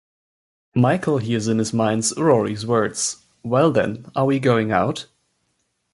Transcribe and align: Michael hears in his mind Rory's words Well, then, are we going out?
Michael 0.73 1.19
hears 1.19 1.47
in 1.47 1.59
his 1.59 1.73
mind 1.73 2.09
Rory's 2.17 2.65
words 2.65 3.23
Well, 3.43 3.71
then, 3.71 4.09
are 4.15 4.25
we 4.25 4.39
going 4.39 4.71
out? 4.71 5.05